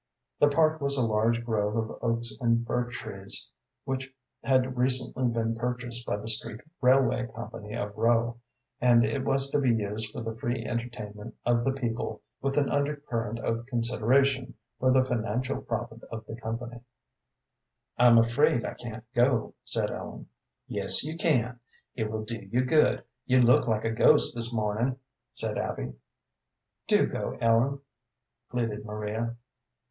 The 0.39 0.47
park 0.47 0.81
was 0.81 0.97
a 0.97 1.05
large 1.05 1.45
grove 1.45 1.75
of 1.77 1.95
oaks 2.01 2.35
and 2.41 2.65
birch 2.65 2.95
trees 2.95 3.47
which 3.85 4.11
had 4.43 4.75
recently 4.75 5.25
been 5.27 5.55
purchased 5.55 6.07
by 6.07 6.17
the 6.17 6.27
street 6.27 6.59
railway 6.81 7.27
company 7.35 7.75
of 7.75 7.95
Rowe, 7.95 8.39
and 8.79 9.05
it 9.05 9.23
was 9.23 9.51
to 9.51 9.59
be 9.59 9.69
used 9.69 10.11
for 10.11 10.21
the 10.23 10.33
free 10.33 10.65
entertainment 10.65 11.35
of 11.45 11.63
the 11.63 11.71
people, 11.71 12.23
with 12.41 12.57
an 12.57 12.67
undercurrent 12.71 13.37
of 13.41 13.67
consideration 13.67 14.55
for 14.79 14.91
the 14.91 15.05
financial 15.05 15.61
profit 15.61 16.01
of 16.05 16.25
the 16.25 16.35
company. 16.35 16.81
"I'm 17.95 18.17
afraid 18.17 18.65
I 18.65 18.73
can't 18.73 19.03
go," 19.13 19.53
said 19.65 19.91
Ellen. 19.91 20.25
"Yes, 20.67 21.03
you 21.03 21.15
can; 21.15 21.59
it 21.93 22.09
will 22.09 22.23
do 22.25 22.39
you 22.51 22.65
good; 22.65 23.03
you 23.27 23.39
look 23.39 23.67
like 23.67 23.85
a 23.85 23.91
ghost 23.91 24.33
this 24.33 24.51
morning," 24.51 24.97
said 25.35 25.59
Abby. 25.59 25.93
"Do 26.87 27.05
go, 27.05 27.37
Ellen," 27.39 27.81
pleaded 28.49 28.83
Maria. 28.83 29.35